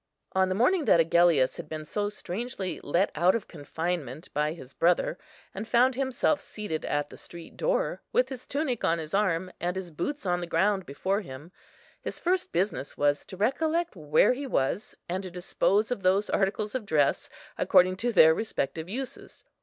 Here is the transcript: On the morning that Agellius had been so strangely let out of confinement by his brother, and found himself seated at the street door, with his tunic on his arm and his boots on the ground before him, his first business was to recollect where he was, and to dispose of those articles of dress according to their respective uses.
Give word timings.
On 0.31 0.49
the 0.49 0.55
morning 0.55 0.85
that 0.85 0.99
Agellius 0.99 1.57
had 1.57 1.69
been 1.69 1.85
so 1.85 2.09
strangely 2.09 2.79
let 2.83 3.11
out 3.13 3.35
of 3.35 3.47
confinement 3.47 4.33
by 4.33 4.53
his 4.53 4.73
brother, 4.73 5.19
and 5.53 5.67
found 5.67 5.93
himself 5.93 6.39
seated 6.39 6.83
at 6.85 7.11
the 7.11 7.17
street 7.17 7.55
door, 7.55 8.01
with 8.11 8.29
his 8.29 8.47
tunic 8.47 8.83
on 8.83 8.97
his 8.97 9.13
arm 9.13 9.51
and 9.59 9.75
his 9.75 9.91
boots 9.91 10.25
on 10.25 10.39
the 10.39 10.47
ground 10.47 10.87
before 10.87 11.21
him, 11.21 11.51
his 12.01 12.19
first 12.19 12.51
business 12.51 12.97
was 12.97 13.27
to 13.27 13.37
recollect 13.37 13.95
where 13.95 14.33
he 14.33 14.47
was, 14.47 14.95
and 15.07 15.21
to 15.21 15.29
dispose 15.29 15.91
of 15.91 16.01
those 16.01 16.31
articles 16.31 16.73
of 16.73 16.83
dress 16.87 17.29
according 17.55 17.95
to 17.97 18.11
their 18.11 18.33
respective 18.33 18.89
uses. 18.89 19.43